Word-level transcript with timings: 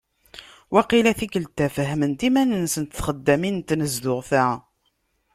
Waqila 0.73 1.11
tikelt-a 1.19 1.67
fahment 1.75 2.21
iman-nsent 2.27 2.91
txeddamin 2.97 3.55
n 3.61 3.65
tnezduɣt-a. 3.67 4.45